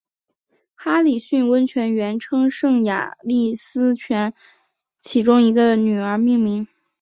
[0.73, 4.33] 哈里逊温泉原称圣雅丽斯泉
[4.99, 6.67] 其中一个女儿命名。